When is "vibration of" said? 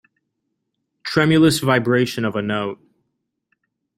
1.59-2.35